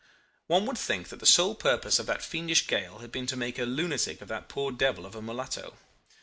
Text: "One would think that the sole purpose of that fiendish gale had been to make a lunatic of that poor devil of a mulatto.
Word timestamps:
"One 0.47 0.65
would 0.65 0.79
think 0.79 1.09
that 1.09 1.19
the 1.19 1.27
sole 1.27 1.53
purpose 1.53 1.99
of 1.99 2.07
that 2.07 2.23
fiendish 2.23 2.65
gale 2.65 2.97
had 3.01 3.11
been 3.11 3.27
to 3.27 3.37
make 3.37 3.59
a 3.59 3.65
lunatic 3.65 4.19
of 4.19 4.29
that 4.29 4.49
poor 4.49 4.71
devil 4.71 5.05
of 5.05 5.13
a 5.13 5.21
mulatto. 5.21 5.77